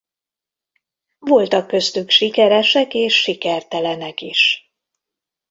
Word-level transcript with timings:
Voltak 1.19 1.67
köztük 1.67 2.09
sikeresek 2.09 2.93
és 2.93 3.21
sikertelenek 3.21 4.21
is. 4.21 4.71